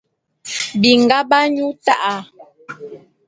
[0.81, 2.15] Binga b'anyu ta'a.